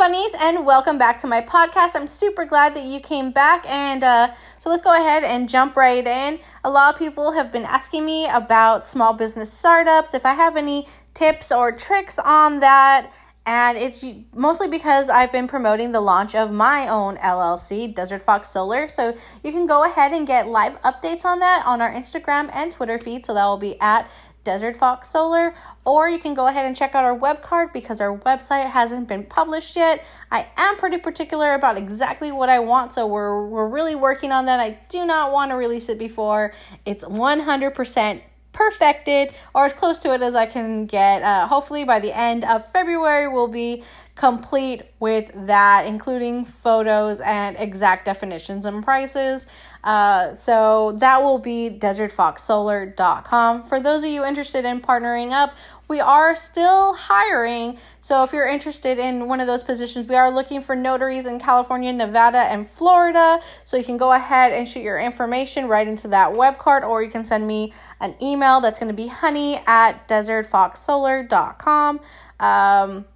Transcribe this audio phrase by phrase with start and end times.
[0.00, 1.94] bunnies, and welcome back to my podcast.
[1.94, 5.76] I'm super glad that you came back, and uh, so let's go ahead and jump
[5.76, 6.40] right in.
[6.64, 10.56] A lot of people have been asking me about small business startups, if I have
[10.56, 13.12] any tips or tricks on that,
[13.44, 14.02] and it's
[14.34, 18.88] mostly because I've been promoting the launch of my own LLC, Desert Fox Solar.
[18.88, 22.72] So you can go ahead and get live updates on that on our Instagram and
[22.72, 23.26] Twitter feed.
[23.26, 24.10] So that will be at
[24.44, 25.54] Desert Fox Solar,
[25.84, 29.08] or you can go ahead and check out our web card because our website hasn't
[29.08, 30.04] been published yet.
[30.30, 34.46] I am pretty particular about exactly what I want, so we're we're really working on
[34.46, 34.60] that.
[34.60, 36.52] I do not want to release it before
[36.86, 38.22] it's 100%
[38.52, 41.22] perfected or as close to it as I can get.
[41.22, 43.84] Uh, hopefully by the end of February we'll be
[44.20, 49.46] complete with that, including photos and exact definitions and prices.
[49.82, 53.68] Uh, so that will be desertfoxsolar.com.
[53.68, 55.54] For those of you interested in partnering up,
[55.90, 57.76] we are still hiring.
[58.00, 61.40] So if you're interested in one of those positions, we are looking for notaries in
[61.40, 63.40] California, Nevada, and Florida.
[63.64, 67.02] So you can go ahead and shoot your information right into that web card, or
[67.02, 72.00] you can send me an email that's going to be honey at desertfoxsolar.com.
[72.38, 73.06] Um,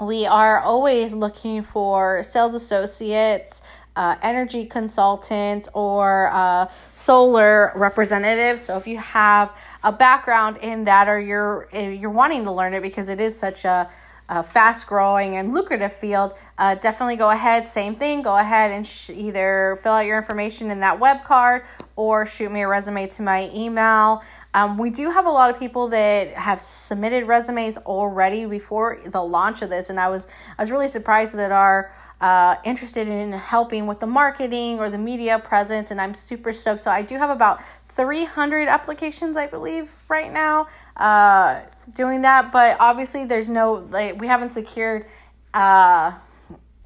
[0.00, 3.62] we are always looking for sales associates,
[3.96, 8.62] uh, energy consultants, or uh, solar representatives.
[8.62, 9.50] So if you have
[9.82, 13.64] a background in that, or you're you're wanting to learn it because it is such
[13.64, 13.90] a,
[14.28, 17.68] a fast growing and lucrative field, uh, definitely go ahead.
[17.68, 18.22] Same thing.
[18.22, 21.64] Go ahead and sh- either fill out your information in that web card
[21.96, 24.22] or shoot me a resume to my email.
[24.54, 29.22] Um, we do have a lot of people that have submitted resumes already before the
[29.22, 33.32] launch of this, and I was I was really surprised that are uh, interested in
[33.32, 36.84] helping with the marketing or the media presence, and I'm super stoked.
[36.84, 37.60] So I do have about
[37.96, 41.62] 300 applications, I believe, right now uh,
[41.94, 45.06] doing that, but obviously there's no like we haven't secured
[45.54, 46.12] uh,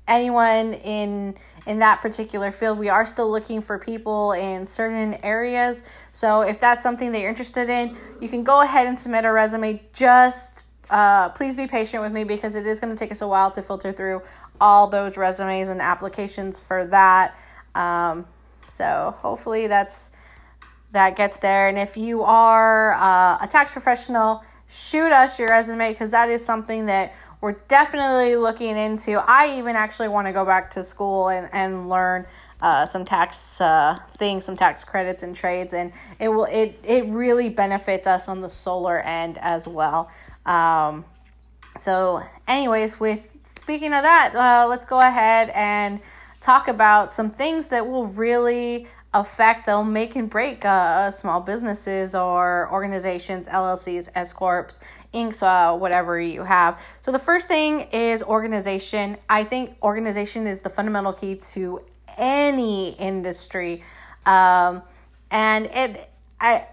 [0.07, 1.37] anyone in
[1.67, 2.79] in that particular field.
[2.79, 5.83] We are still looking for people in certain areas.
[6.13, 9.33] So if that's something that you're interested in, you can go ahead and submit a
[9.33, 9.83] resume.
[9.93, 13.29] Just uh, please be patient with me because it is going to take us a
[13.29, 14.23] while to filter through
[14.61, 17.37] all those resumes and applications for that.
[17.75, 18.27] Um,
[18.69, 20.11] so hopefully that's
[20.93, 21.69] that gets there.
[21.69, 26.45] And if you are uh, a tax professional, shoot us your resume because that is
[26.45, 29.13] something that we're definitely looking into.
[29.13, 32.27] I even actually want to go back to school and, and learn
[32.61, 37.07] uh, some tax uh, things, some tax credits and trades, and it will it it
[37.07, 40.11] really benefits us on the solar end as well.
[40.45, 41.05] Um,
[41.79, 43.21] so, anyways, with
[43.71, 46.01] speaking of that, uh, let's go ahead and
[46.41, 52.13] talk about some things that will really affect they'll make and break uh, small businesses
[52.13, 54.81] or organizations llcs s corps
[55.13, 56.81] inks uh, whatever you have.
[57.01, 59.17] So the first thing is organization.
[59.29, 61.83] I think organization is the fundamental key to
[62.19, 63.85] any industry.
[64.27, 64.83] Um,
[65.31, 66.11] and it
[66.41, 66.67] i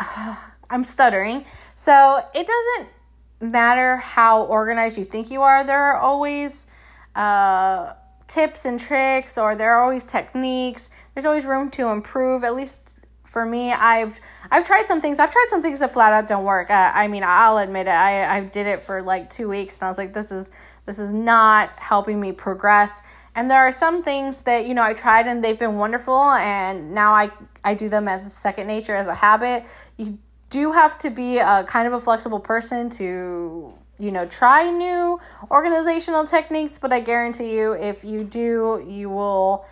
[0.70, 1.44] i'm stuttering.
[1.76, 2.95] So it doesn't
[3.40, 6.66] matter how organized you think you are there are always
[7.14, 7.92] uh,
[8.28, 12.44] tips and tricks or there are always techniques there's always room to improve.
[12.44, 12.92] At least
[13.24, 14.20] for me, I've
[14.50, 15.18] I've tried some things.
[15.18, 16.70] I've tried some things that flat out don't work.
[16.70, 17.90] Uh, I mean, I'll admit it.
[17.90, 20.50] I I did it for like two weeks, and I was like, this is
[20.84, 23.00] this is not helping me progress.
[23.34, 26.92] And there are some things that you know I tried and they've been wonderful, and
[26.92, 27.30] now I
[27.64, 29.64] I do them as a second nature, as a habit.
[29.96, 30.18] You
[30.50, 35.20] do have to be a kind of a flexible person to you know try new
[35.50, 39.64] organizational techniques, but I guarantee you, if you do, you will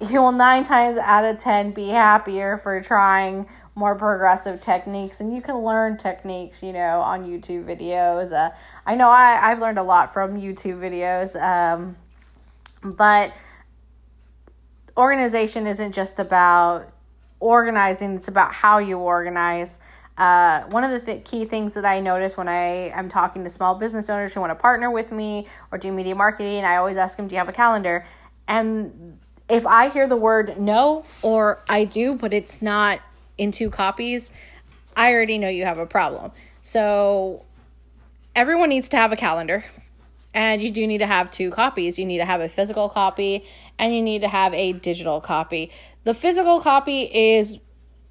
[0.00, 5.20] you will nine times out of ten be happier for trying more progressive techniques.
[5.20, 8.32] And you can learn techniques you know on youtube videos.
[8.32, 8.50] Uh,
[8.86, 11.96] i know I, i've learned a lot from youtube videos um,
[12.82, 13.32] but
[14.96, 16.92] organization isn't just about
[17.40, 19.78] organizing it's about how you organize
[20.18, 23.50] uh, one of the th- key things that I notice when I am talking to
[23.50, 26.96] small business owners who want to partner with me or do media marketing, I always
[26.96, 28.04] ask them, "Do you have a calendar?"
[28.48, 29.18] And
[29.48, 33.00] if I hear the word no or I do, but it's not
[33.36, 34.32] in two copies,
[34.96, 36.32] I already know you have a problem.
[36.62, 37.44] So
[38.34, 39.64] everyone needs to have a calendar.
[40.34, 41.98] And you do need to have two copies.
[41.98, 43.46] You need to have a physical copy
[43.78, 45.70] and you need to have a digital copy.
[46.08, 47.58] The physical copy is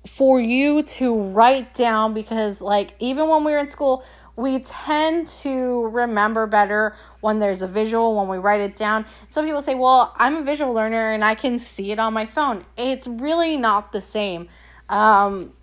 [0.05, 4.03] for you to write down because, like, even when we were in school,
[4.35, 9.07] we tend to remember better when there's a visual, when we write it down.
[9.31, 12.27] Some people say, well, I'm a visual learner and I can see it on my
[12.27, 12.65] phone.
[12.77, 14.47] It's really not the same.
[14.89, 15.53] Um,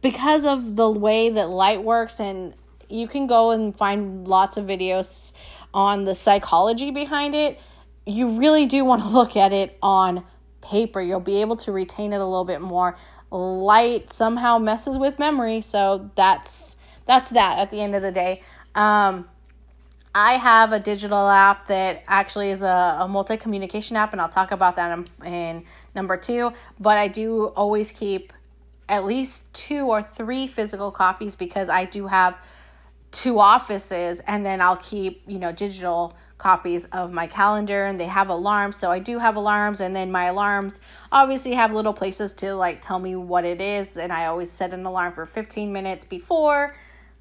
[0.00, 2.54] because of the way that light works and
[2.88, 5.34] you can go and find lots of videos
[5.74, 7.60] on the psychology behind it,
[8.06, 10.24] you really do want to look at it on
[10.68, 11.00] paper.
[11.00, 12.96] You'll be able to retain it a little bit more.
[13.30, 16.76] Light somehow messes with memory, so that's
[17.06, 18.42] that's that at the end of the day.
[18.74, 19.28] Um,
[20.14, 24.28] I have a digital app that actually is a, a multi communication app, and I'll
[24.28, 26.52] talk about that in, in number two.
[26.78, 28.32] But I do always keep
[28.88, 32.36] at least two or three physical copies because I do have
[33.12, 38.06] two offices, and then I'll keep, you know, digital copies of my calendar and they
[38.06, 40.80] have alarms so i do have alarms and then my alarms
[41.10, 44.72] obviously have little places to like tell me what it is and i always set
[44.72, 46.76] an alarm for 15 minutes before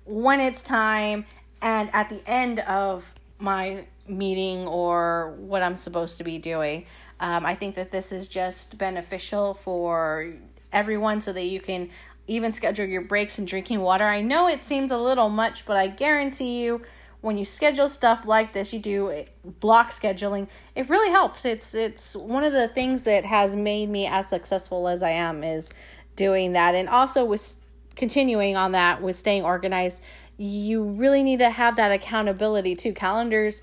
[0.06, 1.26] when it's time
[1.62, 3.04] and at the end of
[3.40, 6.86] my meeting or what i'm supposed to be doing.
[7.20, 10.30] Um, i think that this is just beneficial for
[10.72, 11.90] everyone so that you can
[12.28, 14.04] even schedule your breaks and drinking water.
[14.04, 16.84] I know it seems a little much but i guarantee you
[17.22, 19.26] when you schedule stuff like this, you do
[19.60, 20.48] block scheduling.
[20.76, 21.46] It really helps.
[21.46, 25.44] It's it's one of the things that has made me as successful as I am
[25.44, 25.70] is
[26.16, 26.76] doing that.
[26.76, 27.56] And also with
[27.96, 30.00] continuing on that with staying organized,
[30.38, 32.94] you really need to have that accountability too.
[32.94, 33.62] Calendars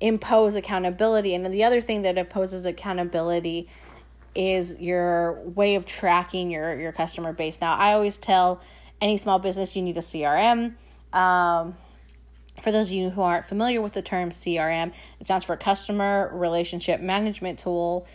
[0.00, 3.68] impose accountability, and the other thing that imposes accountability
[4.34, 7.60] is your way of tracking your your customer base.
[7.60, 8.60] Now, I always tell
[9.00, 10.74] any small business you need a CRM.
[11.12, 11.76] Um,
[12.62, 16.30] for those of you who aren't familiar with the term CRM, it stands for Customer
[16.32, 18.06] Relationship Management Tool.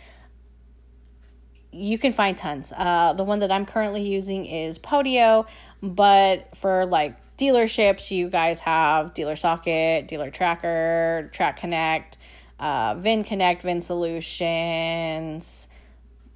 [1.70, 2.72] You can find tons.
[2.76, 5.46] Uh, the one that I'm currently using is Podio,
[5.82, 12.16] but for like dealerships, you guys have Dealer Socket, Dealer Tracker, Track Connect,
[12.58, 15.68] uh, Vin Connect, Vin Solutions,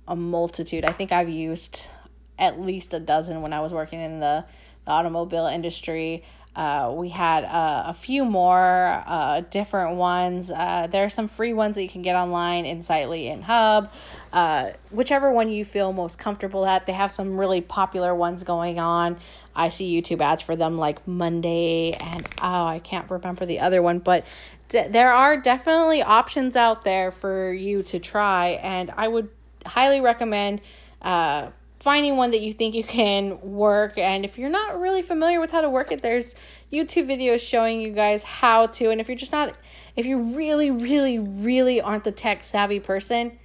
[0.06, 0.84] a multitude.
[0.84, 1.86] I think I've used
[2.38, 4.44] at least a dozen when I was working in the,
[4.84, 6.22] the automobile industry.
[6.54, 10.50] Uh, we had uh, a few more uh, different ones.
[10.50, 13.90] Uh, there are some free ones that you can get online, in Insightly and Hub.
[14.32, 16.86] Uh, whichever one you feel most comfortable at.
[16.86, 19.18] They have some really popular ones going on.
[19.54, 23.82] I see YouTube ads for them like Monday and oh, I can't remember the other
[23.82, 24.26] one, but
[24.68, 29.28] d- there are definitely options out there for you to try, and I would
[29.66, 30.60] highly recommend
[31.02, 31.48] uh,
[31.82, 35.50] finding one that you think you can work and if you're not really familiar with
[35.50, 36.34] how to work it there's
[36.72, 39.54] youtube videos showing you guys how to and if you're just not
[39.96, 43.38] if you really really really aren't the tech savvy person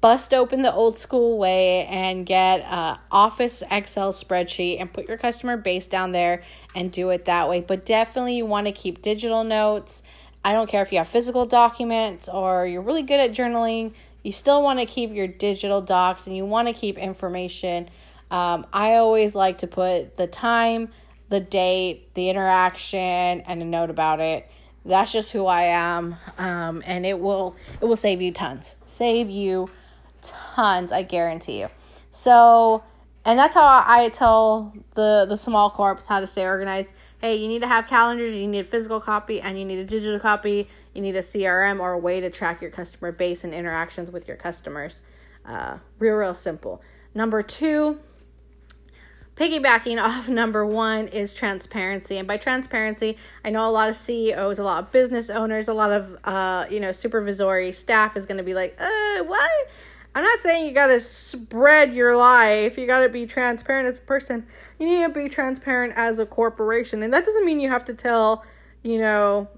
[0.00, 5.16] bust open the old school way and get a office excel spreadsheet and put your
[5.16, 6.42] customer base down there
[6.74, 7.62] and do it that way.
[7.62, 10.02] But definitely you want to keep digital notes.
[10.44, 14.32] I don't care if you have physical documents or you're really good at journaling you
[14.32, 17.88] still want to keep your digital docs and you want to keep information.
[18.30, 20.88] Um, I always like to put the time,
[21.28, 24.50] the date, the interaction, and a note about it.
[24.86, 28.76] That's just who I am, um, and it will it will save you tons.
[28.86, 29.68] Save you
[30.22, 31.68] tons, I guarantee you.
[32.10, 32.82] So,
[33.24, 36.94] and that's how I tell the the small corps how to stay organized
[37.24, 39.84] hey, you need to have calendars, you need a physical copy, and you need a
[39.84, 40.68] digital copy.
[40.92, 44.28] You need a CRM or a way to track your customer base and interactions with
[44.28, 45.00] your customers.
[45.46, 46.82] Uh, real, real simple.
[47.14, 47.98] Number two,
[49.36, 54.60] piggybacking off number one is transparency and by transparency i know a lot of ceos
[54.60, 58.38] a lot of business owners a lot of uh, you know supervisory staff is going
[58.38, 59.50] to be like uh what
[60.14, 62.78] I'm not saying you gotta spread your life.
[62.78, 64.46] You gotta be transparent as a person.
[64.78, 67.94] You need to be transparent as a corporation, and that doesn't mean you have to
[67.94, 68.44] tell,
[68.82, 69.48] you know,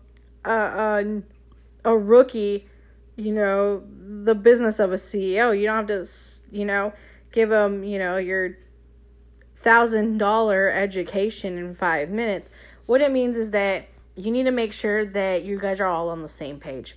[0.44, 1.22] a a,
[1.84, 2.66] a rookie,
[3.16, 3.82] you know,
[4.24, 5.58] the business of a CEO.
[5.58, 6.08] You don't have to,
[6.50, 6.94] you know,
[7.32, 8.56] give them, you know, your
[9.56, 12.50] thousand dollar education in five minutes.
[12.86, 16.08] What it means is that you need to make sure that you guys are all
[16.08, 16.96] on the same page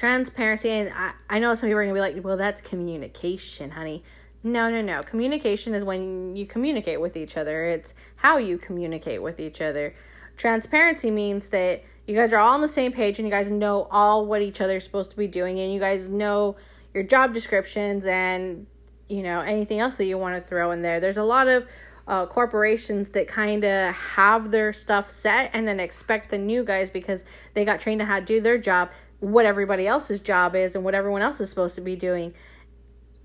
[0.00, 4.02] transparency and I, I know some people are gonna be like well that's communication honey.
[4.42, 5.02] No no no.
[5.02, 7.66] Communication is when you communicate with each other.
[7.66, 9.94] It's how you communicate with each other.
[10.38, 13.88] Transparency means that you guys are all on the same page and you guys know
[13.90, 16.56] all what each other is supposed to be doing and you guys know
[16.94, 18.66] your job descriptions and
[19.10, 20.98] you know anything else that you want to throw in there.
[20.98, 21.68] There's a lot of
[22.08, 26.90] uh, corporations that kind of have their stuff set and then expect the new guys
[26.90, 28.90] because they got trained on how to do their job
[29.20, 32.34] what everybody else's job is and what everyone else is supposed to be doing.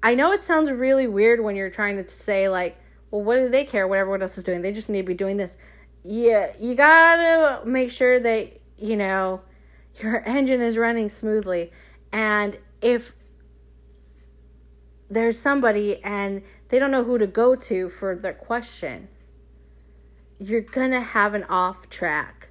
[0.04, 2.78] I know it sounds really weird when you're trying to say like,
[3.10, 4.62] well, what do they care what everyone else is doing?
[4.62, 5.58] They just need to be doing this.
[6.04, 9.42] Yeah, you gotta make sure that, you know,
[10.00, 11.72] your engine is running smoothly.
[12.12, 13.16] And if
[15.10, 19.08] there's somebody and they don't know who to go to for their question,
[20.40, 22.50] you're gonna have an off track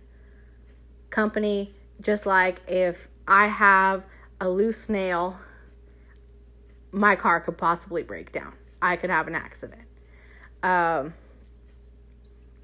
[1.11, 4.05] company, just like if I have
[4.41, 5.39] a loose nail,
[6.93, 8.55] my car could possibly break down.
[8.81, 9.83] I could have an accident.
[10.63, 11.15] Um,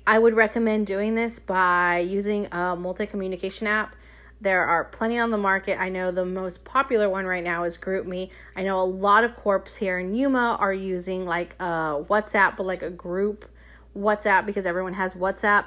[0.07, 3.97] I would recommend doing this by using a multi communication app.
[4.41, 5.79] There are plenty on the market.
[5.79, 8.31] I know the most popular one right now is GroupMe.
[8.57, 12.65] I know a lot of corps here in Yuma are using like a WhatsApp, but
[12.65, 13.45] like a group
[13.97, 15.67] WhatsApp because everyone has WhatsApp.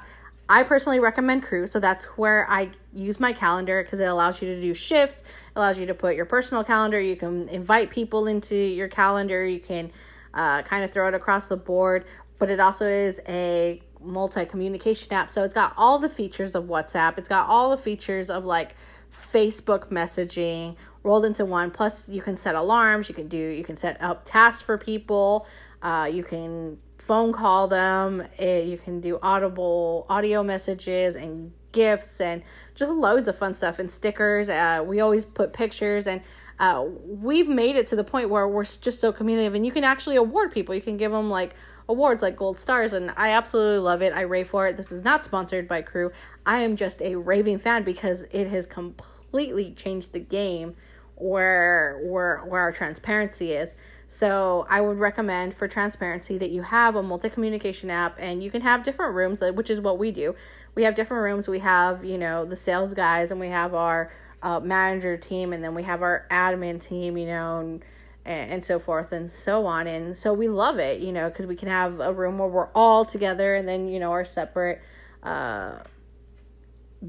[0.49, 4.53] I personally recommend Crew, so that's where I use my calendar because it allows you
[4.53, 5.23] to do shifts,
[5.55, 9.59] allows you to put your personal calendar, you can invite people into your calendar, you
[9.59, 9.91] can
[10.33, 12.05] uh, kind of throw it across the board,
[12.39, 15.29] but it also is a multi communication app.
[15.29, 18.75] So it's got all the features of WhatsApp, it's got all the features of like
[19.11, 21.71] Facebook messaging rolled into one.
[21.71, 25.47] Plus, you can set alarms, you can do, you can set up tasks for people,
[25.81, 28.21] uh, you can phone call them.
[28.37, 32.43] It, you can do audible audio messages and gifts and
[32.75, 34.47] just loads of fun stuff and stickers.
[34.47, 36.21] Uh, we always put pictures and
[36.59, 39.83] uh, we've made it to the point where we're just so communicative and you can
[39.83, 40.73] actually award people.
[40.73, 41.55] You can give them like
[41.89, 44.13] awards like gold stars and I absolutely love it.
[44.13, 44.77] I rave for it.
[44.77, 46.11] This is not sponsored by Crew.
[46.45, 50.75] I am just a raving fan because it has completely changed the game
[51.15, 53.75] where where where our transparency is.
[54.13, 58.61] So I would recommend for transparency that you have a multi-communication app and you can
[58.61, 60.35] have different rooms, which is what we do.
[60.75, 61.47] We have different rooms.
[61.47, 64.11] We have, you know, the sales guys and we have our
[64.43, 67.83] uh, manager team and then we have our admin team, you know, and,
[68.23, 69.87] and so forth and so on.
[69.87, 72.69] And so we love it, you know, because we can have a room where we're
[72.75, 74.83] all together and then, you know, our separate
[75.23, 75.79] uh,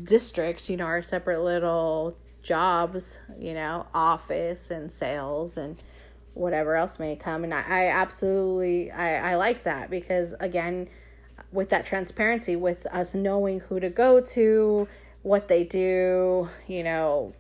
[0.05, 5.77] districts, you know, our separate little jobs, you know, office and sales and
[6.35, 7.45] whatever else may come.
[7.45, 10.89] And I, I absolutely I, I like that because again,
[11.53, 14.89] with that transparency, with us knowing who to go to,
[15.23, 17.33] what they do, you know,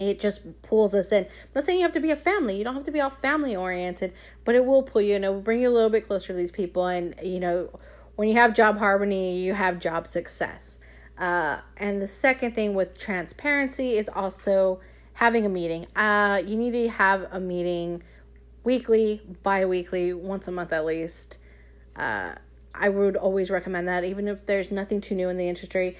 [0.00, 1.24] it just pulls us in.
[1.24, 2.56] I'm not saying you have to be a family.
[2.56, 4.12] You don't have to be all family oriented,
[4.44, 6.32] but it will pull you and it will bring you a little bit closer to
[6.34, 6.86] these people.
[6.86, 7.78] And, you know,
[8.16, 10.78] when you have job harmony, you have job success.
[11.18, 14.80] Uh, and the second thing with transparency is also
[15.18, 15.84] having a meeting.
[15.96, 18.00] Uh, you need to have a meeting
[18.62, 21.38] weekly, bi weekly, once a month at least.
[21.96, 22.36] Uh,
[22.72, 25.96] I would always recommend that, even if there's nothing too new in the industry.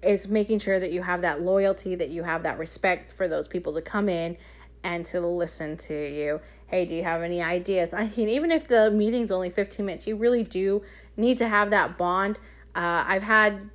[0.00, 3.48] It's making sure that you have that loyalty, that you have that respect for those
[3.48, 4.36] people to come in
[4.84, 6.40] and to listen to you.
[6.68, 7.92] Hey, do you have any ideas?
[7.92, 10.82] I mean, even if the meeting's only 15 minutes, you really do
[11.16, 12.38] need to have that bond.
[12.76, 13.70] Uh, I've had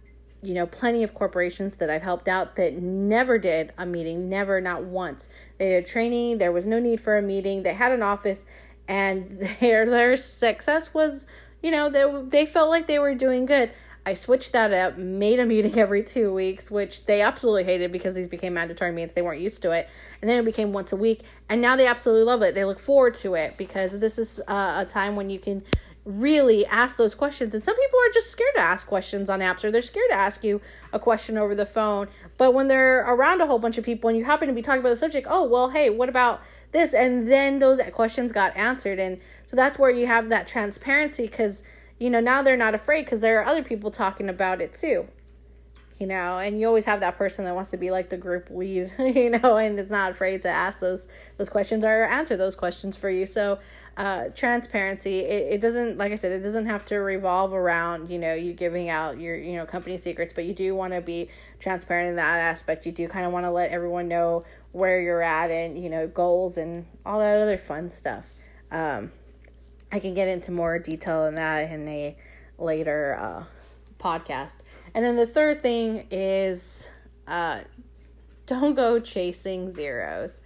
[0.46, 4.62] you know, plenty of corporations that I've helped out that never did a meeting, never,
[4.62, 5.30] not once.
[5.58, 8.46] They did training, there was no need for a meeting, they had an office,
[8.88, 11.26] and their their success was,
[11.62, 13.72] you know, they they felt like they were doing good.
[14.08, 18.14] I switched that up, made a meeting every two weeks, which they absolutely hated because
[18.14, 19.14] these became mandatory meetings.
[19.14, 19.90] They weren't used to it.
[20.22, 21.24] And then it became once a week.
[21.50, 22.54] And now they absolutely love it.
[22.54, 25.64] They look forward to it because this is uh, a time when you can
[26.06, 27.56] really ask those questions.
[27.56, 30.16] And some people are just scared to ask questions on apps or they're scared to
[30.16, 30.62] ask you
[30.94, 32.08] a question over the phone.
[32.38, 34.82] But when they're around a whole bunch of people and you happen to be talking
[34.82, 36.94] about the subject, oh, well, hey, what about this?
[36.94, 39.00] And then those questions got answered.
[39.00, 41.64] And so that's where you have that transparency because,
[42.00, 45.08] you know, now they're not afraid because there are other people talking about it too.
[45.98, 48.50] You know, and you always have that person that wants to be like the group
[48.50, 51.08] lead, you know, and is not afraid to ask those
[51.38, 53.26] those questions or answer those questions for you.
[53.26, 53.60] So
[53.98, 55.20] uh, transparency.
[55.20, 58.52] It, it doesn't like i said it doesn't have to revolve around you know you
[58.54, 62.16] giving out your you know company secrets but you do want to be transparent in
[62.18, 62.86] that aspect.
[62.86, 66.08] You do kind of want to let everyone know where you're at and you know
[66.08, 68.26] goals and all that other fun stuff.
[68.72, 69.12] Um,
[69.92, 72.18] i can get into more detail in that in a
[72.58, 73.44] later uh,
[73.98, 74.58] podcast.
[74.94, 76.90] And then the third thing is
[77.28, 77.62] uh,
[78.46, 80.42] don't go chasing zeros.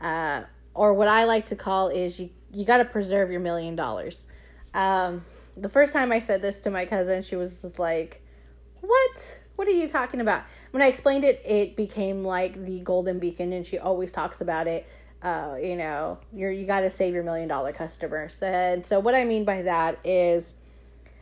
[0.00, 0.42] Uh,
[0.74, 4.26] or what i like to call is you you got to preserve your million dollars.
[4.74, 5.24] Um,
[5.56, 8.22] the first time I said this to my cousin, she was just like,
[8.80, 9.40] "What?
[9.56, 13.52] What are you talking about?" When I explained it, it became like the golden beacon,
[13.52, 14.86] and she always talks about it.
[15.22, 19.14] Uh, you know, you're you got to save your million dollar customers, and so what
[19.14, 20.54] I mean by that is,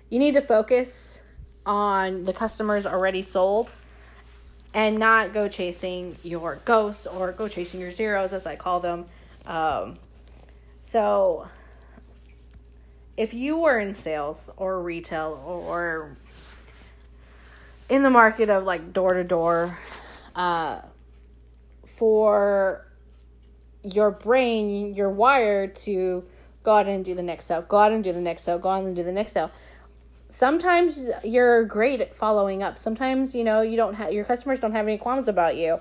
[0.08, 1.22] you need to focus
[1.66, 3.70] on the customers already sold,
[4.72, 9.06] and not go chasing your ghosts or go chasing your zeros, as I call them.
[9.44, 9.98] Um,
[10.90, 11.46] so,
[13.16, 16.16] if you were in sales or retail or
[17.88, 19.78] in the market of like door to door,
[20.34, 20.80] uh,
[21.86, 22.88] for
[23.84, 26.24] your brain, you're wired to
[26.64, 28.70] go out and do the next sale, go out and do the next sale, go
[28.70, 29.52] out and do the next sale.
[30.28, 32.78] sometimes you're great at following up.
[32.78, 35.78] Sometimes, you know, you don't have your customers don't have any qualms about you.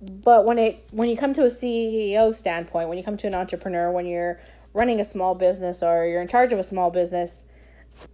[0.00, 3.34] But when it when you come to a CEO standpoint, when you come to an
[3.34, 4.40] entrepreneur, when you're
[4.72, 7.44] running a small business or you're in charge of a small business,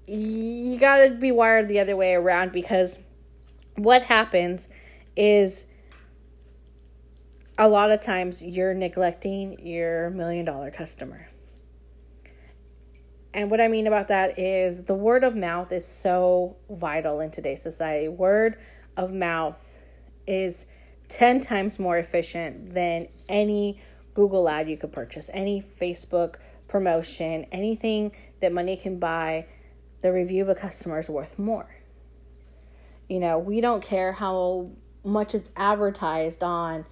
[0.07, 3.01] you got to be wired the other way around because
[3.77, 4.69] what happens
[5.17, 5.67] is
[7.59, 11.29] a lot of times you're neglecting your million dollar customer.
[13.35, 17.31] And what I mean about that is the word of mouth is so vital in
[17.31, 18.09] today's society.
[18.09, 18.59] Word
[18.97, 19.79] of mouth
[20.27, 20.67] is
[21.13, 23.81] 10 times more efficient than any
[24.15, 26.37] Google ad you could purchase, any Facebook
[26.69, 29.47] promotion, anything that money can buy.
[30.03, 31.77] The review of a customer is worth more.
[33.09, 34.71] You know, we don't care how
[35.05, 36.87] much it's advertised on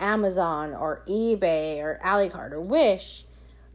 [0.00, 3.24] Amazon or eBay or Alicard or Wish.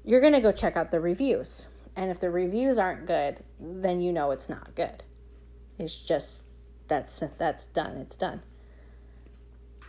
[0.03, 1.67] You're going to go check out the reviews
[1.99, 5.03] and if the reviews aren't good, then you know it's not good.
[5.77, 6.43] It's just
[6.87, 7.97] that's that's done.
[7.97, 8.41] It's done.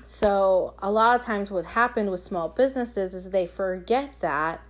[0.02, 4.62] So, a lot of times what happened with small businesses is they forget that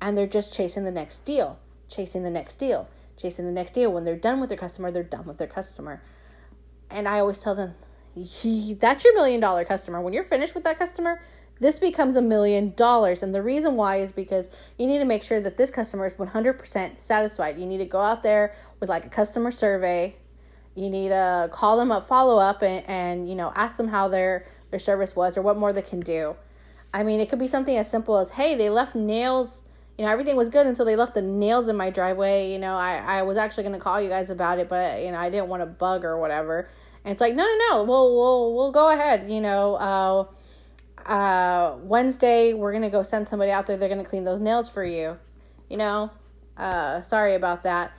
[0.00, 1.58] and they're just chasing the next deal,
[1.88, 3.92] chasing the next deal, chasing the next deal.
[3.92, 6.02] When they're done with their customer, they're done with their customer.
[6.90, 7.74] And I always tell them,
[8.16, 10.00] that's your million dollar customer.
[10.00, 11.20] When you're finished with that customer,
[11.60, 13.22] this becomes a million dollars.
[13.22, 16.14] And the reason why is because you need to make sure that this customer is
[16.14, 17.58] 100% satisfied.
[17.58, 20.16] You need to go out there with like a customer survey.
[20.74, 24.08] You need to call them up, follow up, and, and you know, ask them how
[24.08, 26.36] their, their service was or what more they can do.
[26.92, 29.64] I mean, it could be something as simple as, hey, they left nails.
[29.96, 32.52] You know, everything was good until they left the nails in my driveway.
[32.52, 35.12] You know, I, I was actually going to call you guys about it, but, you
[35.12, 36.68] know, I didn't want to bug or whatever.
[37.04, 39.30] And it's like, no, no, no, we'll, we'll, we'll go ahead.
[39.30, 40.24] You know, uh,
[41.08, 43.76] uh, Wednesday, we're going to go send somebody out there.
[43.76, 45.18] They're going to clean those nails for you.
[45.68, 46.10] You know,
[46.56, 47.92] uh, sorry about that.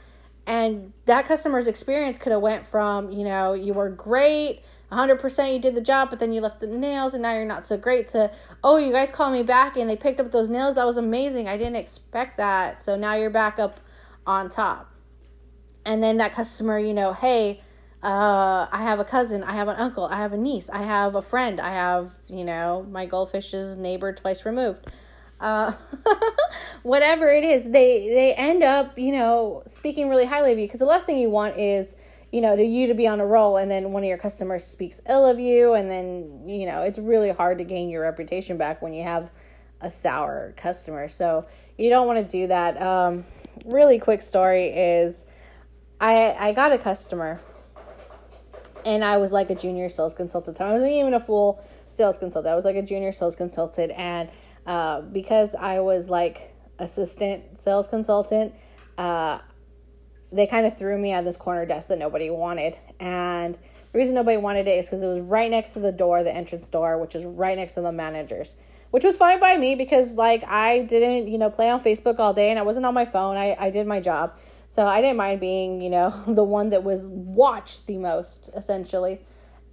[0.47, 5.60] And that customer's experience could have went from, you know, you were great, 100% you
[5.60, 8.10] did the job, but then you left the nails and now you're not so great
[8.10, 8.30] to,
[8.63, 10.75] oh, you guys called me back and they picked up those nails.
[10.75, 11.47] That was amazing.
[11.47, 12.84] I didn't expect that.
[12.84, 13.80] So now you're back up
[14.27, 14.91] on top.
[15.86, 17.62] And then that customer, you know, hey,
[18.04, 21.15] uh, I have a cousin, I have an uncle, I have a niece, I have
[21.15, 24.88] a friend, I have, you know, my goldfish's neighbor twice removed.
[25.39, 25.71] Uh,
[26.84, 30.80] whatever it is, they they end up, you know, speaking really highly of you because
[30.80, 31.95] the last thing you want is,
[32.32, 34.63] you know, to you to be on a roll and then one of your customers
[34.63, 38.58] speaks ill of you and then, you know, it's really hard to gain your reputation
[38.58, 39.32] back when you have
[39.82, 41.08] a sour customer.
[41.08, 41.46] So,
[41.78, 42.82] you don't want to do that.
[42.82, 43.26] Um,
[43.65, 45.26] really quick story is
[46.00, 47.41] I I got a customer
[48.86, 50.62] and I was like a junior sales consultant.
[50.62, 52.52] I wasn't even a full sales consultant.
[52.52, 54.30] I was like a junior sales consultant, and
[54.65, 58.54] uh, because I was like assistant sales consultant,
[58.98, 59.39] uh,
[60.32, 62.78] they kind of threw me on this corner desk that nobody wanted.
[63.00, 63.56] And
[63.91, 66.34] the reason nobody wanted it is because it was right next to the door, the
[66.34, 68.56] entrance door, which is right next to the managers.
[68.91, 72.34] Which was fine by me because like I didn't, you know, play on Facebook all
[72.34, 73.38] day and I wasn't on my phone.
[73.38, 74.34] I, I did my job.
[74.67, 79.20] So I didn't mind being, you know, the one that was watched the most, essentially.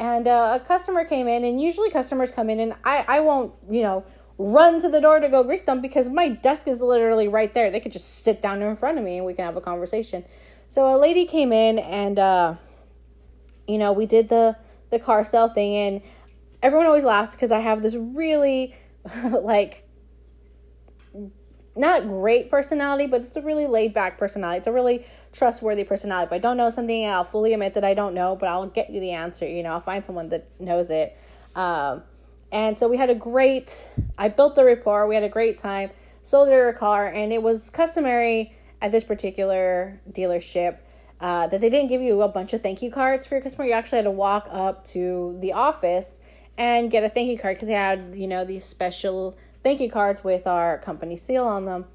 [0.00, 3.52] And uh, a customer came in, and usually customers come in, and I, I won't,
[3.68, 4.04] you know,
[4.38, 7.70] run to the door to go greet them because my desk is literally right there.
[7.70, 10.24] They could just sit down in front of me and we can have a conversation.
[10.68, 12.54] So a lady came in, and, uh,
[13.66, 14.56] you know, we did the,
[14.90, 16.02] the car sale thing, and
[16.62, 18.74] everyone always laughs because I have this really,
[19.24, 19.88] like,
[21.78, 24.58] not great personality, but it's a really laid back personality.
[24.58, 26.26] It's a really trustworthy personality.
[26.26, 28.90] If I don't know something, I'll fully admit that I don't know, but I'll get
[28.90, 29.46] you the answer.
[29.46, 31.16] You know, I'll find someone that knows it.
[31.54, 32.02] Um,
[32.50, 35.06] and so we had a great, I built the rapport.
[35.06, 35.90] We had a great time,
[36.22, 40.78] sold her a car, and it was customary at this particular dealership
[41.20, 43.64] uh, that they didn't give you a bunch of thank you cards for your customer.
[43.66, 46.20] You actually had to walk up to the office
[46.56, 49.90] and get a thank you card because they had, you know, these special thank you
[49.90, 51.86] cards with our company seal on them.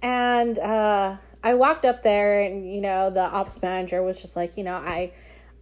[0.00, 4.56] And uh, I walked up there, and you know, the office manager was just like,
[4.56, 5.12] you know, I.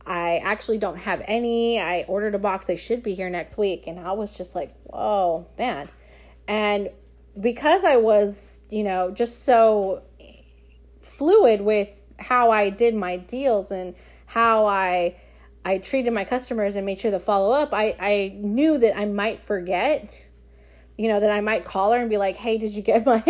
[0.07, 1.79] I actually don't have any.
[1.79, 2.65] I ordered a box.
[2.65, 3.85] They should be here next week.
[3.87, 5.91] And I was just like, whoa, man.
[6.49, 6.89] And
[7.39, 10.03] because I was, you know, just so
[11.21, 15.17] fluid with how I did my deals and how I
[15.67, 19.05] I treated my customers and made sure to follow up, I, I knew that I
[19.05, 20.11] might forget
[20.97, 23.23] you know, that I might call her and be like, "Hey, did you get my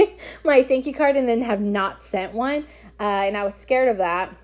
[0.45, 2.67] my thank you card?" and then have not sent one.
[2.99, 4.35] Uh, and I was scared of that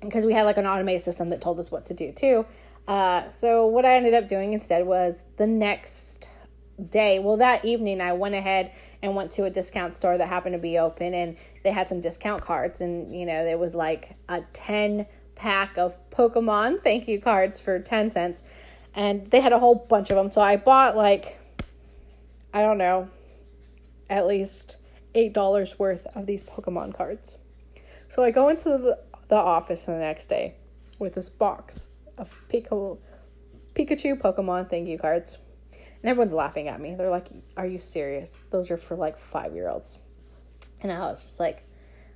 [0.00, 2.46] because we had like an automated system that told us what to do too.
[2.88, 6.28] Uh, so what I ended up doing instead was the next
[6.88, 10.54] day, well, that evening, I went ahead and went to a discount store that happened
[10.54, 14.16] to be open, and they had some discount cards, and you know, there was like
[14.28, 15.06] a 10
[15.40, 18.42] pack of Pokemon thank you cards for 10 cents.
[18.94, 20.30] And they had a whole bunch of them.
[20.30, 21.38] So I bought like,
[22.52, 23.08] I don't know,
[24.10, 24.76] at least
[25.14, 27.38] $8 worth of these Pokemon cards.
[28.08, 30.56] So I go into the, the office the next day
[30.98, 32.98] with this box of Pikachu,
[33.74, 35.38] Pikachu Pokemon thank you cards.
[35.72, 36.94] And everyone's laughing at me.
[36.94, 38.42] They're like, Are you serious?
[38.50, 40.00] Those are for like five year olds.
[40.82, 41.64] And I was just like,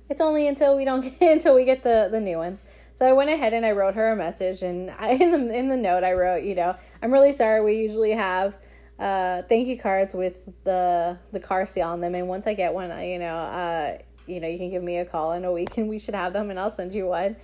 [0.09, 2.63] It's only until we don't get until we get the, the new ones.
[2.93, 5.67] So I went ahead and I wrote her a message and I, in the in
[5.67, 8.57] the note I wrote, you know, I'm really sorry we usually have
[8.97, 12.73] uh thank you cards with the the car seal on them and once I get
[12.73, 13.97] one, you know, uh
[14.27, 16.33] you know, you can give me a call in a week and we should have
[16.33, 17.35] them and I'll send you one.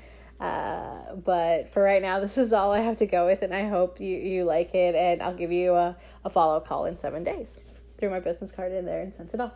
[0.42, 3.68] Uh, but for right now, this is all I have to go with, and I
[3.68, 4.96] hope you, you like it.
[4.96, 7.62] And I'll give you a, a follow call in seven days.
[7.98, 9.54] Threw my business card in there and sent it off.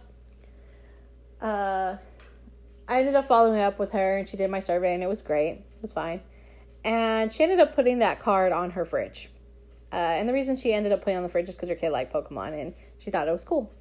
[1.41, 1.97] Uh,
[2.87, 5.21] I ended up following up with her, and she did my survey, and it was
[5.21, 5.51] great.
[5.51, 6.21] It was fine.
[6.83, 9.31] And she ended up putting that card on her fridge.
[9.91, 11.89] Uh, and the reason she ended up putting on the fridge is because her kid
[11.89, 13.71] liked Pokemon, and she thought it was cool.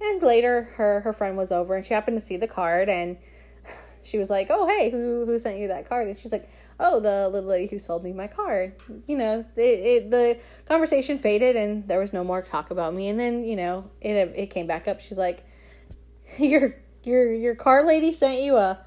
[0.00, 3.18] And later, her her friend was over, and she happened to see the card, and
[4.02, 6.48] she was like, "Oh, hey, who who sent you that card?" And she's like,
[6.80, 8.74] "Oh, the little lady who sold me my card."
[9.06, 13.08] You know, it, it the conversation faded, and there was no more talk about me.
[13.08, 15.00] And then you know, it it came back up.
[15.00, 15.44] She's like,
[16.38, 18.78] "Your your your car lady sent you a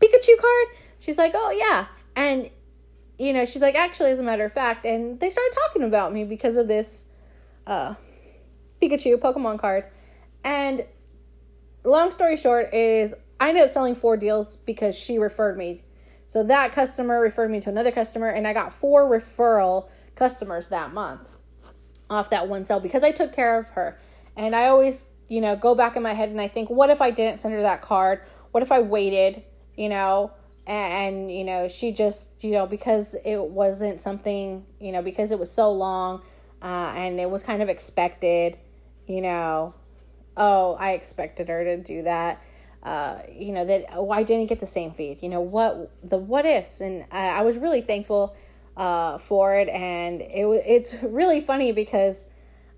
[0.00, 0.66] Pikachu card?"
[1.00, 2.50] She's like, "Oh yeah," and
[3.18, 6.12] you know, she's like, "Actually, as a matter of fact," and they started talking about
[6.12, 7.04] me because of this
[7.66, 7.94] uh,
[8.80, 9.84] Pikachu Pokemon card,
[10.44, 10.86] and
[11.84, 15.82] long story short is I ended up selling four deals because she referred me.
[16.26, 20.94] So that customer referred me to another customer, and I got four referral customers that
[20.94, 21.28] month
[22.08, 23.98] off that one sale because I took care of her.
[24.36, 27.00] And I always, you know, go back in my head and I think, what if
[27.00, 28.22] I didn't send her that card?
[28.50, 29.42] What if I waited,
[29.76, 30.32] you know,
[30.66, 35.32] and, and you know, she just, you know, because it wasn't something, you know, because
[35.32, 36.22] it was so long
[36.62, 38.58] uh, and it was kind of expected,
[39.06, 39.74] you know,
[40.36, 42.42] oh, I expected her to do that
[42.82, 45.22] uh, you know that oh, I didn't get the same feed.
[45.22, 48.34] You know what the what ifs, and I, I was really thankful
[48.76, 49.68] uh, for it.
[49.68, 52.26] And it was it's really funny because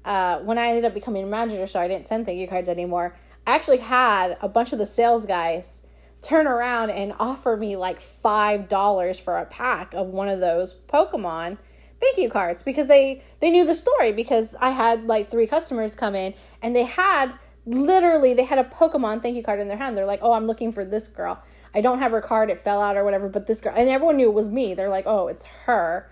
[0.05, 2.69] uh, when I ended up becoming a manager, so I didn't send thank you cards
[2.69, 3.17] anymore.
[3.47, 5.83] I actually had a bunch of the sales guys
[6.23, 10.75] turn around and offer me like five dollars for a pack of one of those
[10.89, 11.59] Pokemon
[12.01, 15.95] thank you cards because they they knew the story because I had like three customers
[15.95, 17.33] come in and they had
[17.67, 19.97] literally they had a Pokemon thank you card in their hand.
[19.97, 21.43] They're like, "Oh, I'm looking for this girl.
[21.75, 22.51] I don't have her card.
[22.51, 24.75] It fell out or whatever, but this girl." And everyone knew it was me.
[24.75, 26.11] They're like, "Oh, it's her."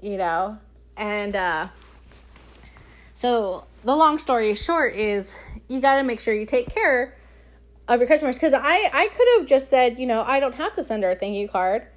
[0.00, 0.58] You know?
[0.96, 1.68] And uh
[3.26, 5.36] so the long story short is
[5.66, 7.16] you got to make sure you take care
[7.88, 10.74] of your customers cuz I I could have just said, you know, I don't have
[10.74, 11.88] to send her a thank you card.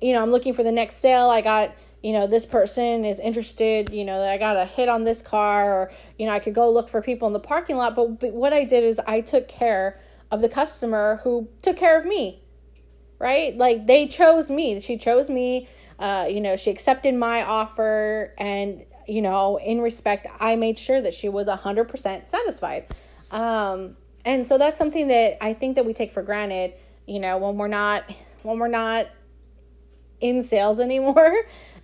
[0.00, 1.30] You know, I'm looking for the next sale.
[1.30, 1.70] I got
[2.02, 5.72] you know, this person is interested, you know, I got a hit on this car,
[5.72, 7.94] or, you know, I could go look for people in the parking lot.
[7.96, 10.00] But, but what I did is I took care
[10.32, 12.42] of the customer who took care of me,
[13.18, 13.56] right?
[13.56, 14.80] Like they chose me.
[14.80, 15.68] She chose me.
[15.98, 18.34] Uh, you know, she accepted my offer.
[18.36, 22.86] And, you know, in respect, I made sure that she was 100% satisfied.
[23.30, 26.74] Um, and so that's something that I think that we take for granted,
[27.06, 28.04] you know, when we're not,
[28.42, 29.08] when we're not
[30.20, 31.34] in sales anymore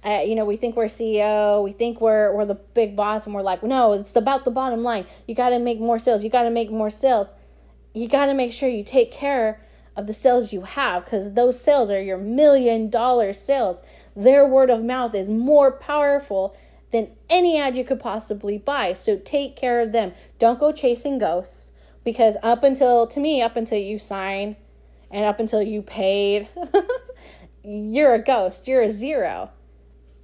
[0.05, 3.35] uh, you know, we think we're CEO, we think we're we're the big boss, and
[3.35, 5.07] we're like, no, it's about the bottom line.
[5.29, 6.25] You got to make more sales.
[6.25, 7.33] You got to make more sales.
[7.95, 11.61] You got to make sure you take care of the sales you have because those
[11.61, 13.81] sales are your million dollar sales.
[14.17, 16.57] Their word of mouth is more powerful
[16.93, 18.93] than any ad you could possibly buy.
[18.93, 20.13] So take care of them.
[20.39, 21.73] Don't go chasing ghosts
[22.05, 24.57] because up until to me, up until you sign
[25.11, 26.49] and up until you paid,
[27.65, 28.69] you're a ghost.
[28.69, 29.51] You're a zero.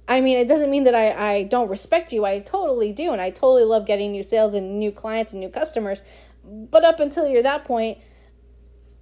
[0.07, 2.25] I mean, it doesn't mean that I, I don't respect you.
[2.25, 3.11] I totally do.
[3.11, 6.01] And I totally love getting new sales and new clients and new customers.
[6.43, 7.99] But up until you're that point,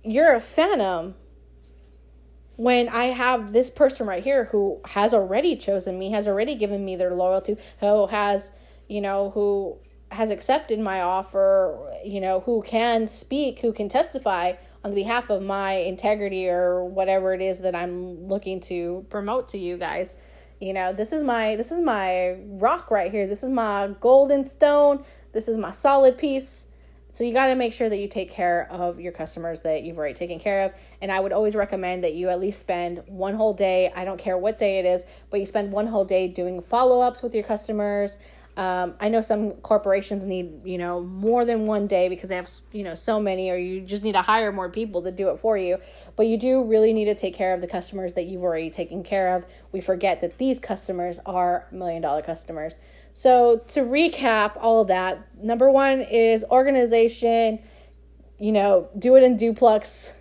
[0.03, 1.15] you're a phantom.
[2.57, 6.83] When I have this person right here who has already chosen me, has already given
[6.83, 8.51] me their loyalty, who has,
[8.87, 9.77] you know, who
[10.11, 15.41] has accepted my offer, you know, who can speak, who can testify on behalf of
[15.41, 20.15] my integrity or whatever it is that I'm looking to promote to you guys
[20.59, 23.27] you know, this is my this is my rock right here.
[23.27, 25.03] This is my golden stone.
[25.31, 26.65] This is my solid piece.
[27.17, 29.97] So you got to make sure that you take care of your customers that you've
[29.97, 30.73] already taken care of.
[31.01, 34.19] And I would always recommend that you at least spend one whole day, I don't
[34.19, 35.01] care what day it is,
[35.31, 38.19] but you spend one whole day doing follow-ups with your customers.
[38.55, 42.51] Um, I know some corporations need, you know, more than one day because they have,
[42.71, 45.39] you know, so many, or you just need to hire more people to do it
[45.39, 45.79] for you.
[46.15, 49.01] But you do really need to take care of the customers that you've already taken
[49.01, 49.43] care of.
[49.71, 52.73] We forget that these customers are million dollar customers.
[53.17, 57.57] So to recap all that, number one is organization,
[58.37, 60.13] you know, do it in duplex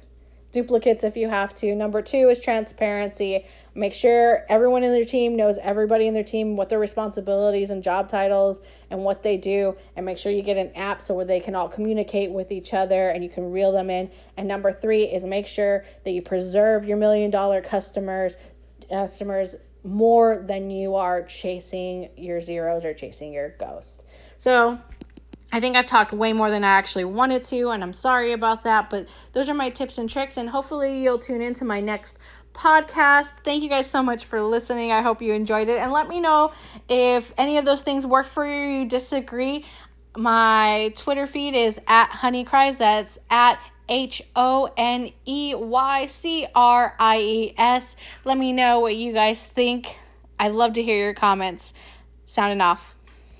[0.50, 1.74] duplicates if you have to.
[1.74, 3.44] Number two is transparency.
[3.74, 7.82] Make sure everyone in their team knows everybody in their team, what their responsibilities and
[7.82, 9.76] job titles and what they do.
[9.94, 12.72] And make sure you get an app so where they can all communicate with each
[12.72, 14.10] other and you can reel them in.
[14.38, 18.36] And number three is make sure that you preserve your million dollar customers
[18.88, 24.02] customers more than you are chasing your zeros or chasing your ghost.
[24.36, 24.78] So
[25.52, 28.64] I think I've talked way more than I actually wanted to, and I'm sorry about
[28.64, 28.90] that.
[28.90, 32.18] But those are my tips and tricks, and hopefully, you'll tune into my next
[32.52, 33.32] podcast.
[33.44, 34.90] Thank you guys so much for listening.
[34.90, 36.52] I hope you enjoyed it, and let me know
[36.88, 38.80] if any of those things work for you.
[38.80, 39.64] You disagree.
[40.16, 42.80] My Twitter feed is at Honey Cries.
[42.80, 47.96] At H O N E Y C R I E S.
[48.24, 49.96] Let me know what you guys think.
[50.38, 51.72] I'd love to hear your comments.
[52.26, 52.95] Sounding off.